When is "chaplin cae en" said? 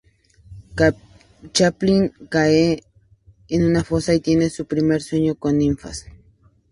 1.53-3.63